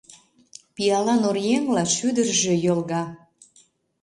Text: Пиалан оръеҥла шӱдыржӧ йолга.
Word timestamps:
Пиалан 0.75 1.21
оръеҥла 1.29 1.83
шӱдыржӧ 1.95 2.53
йолга. 2.65 3.03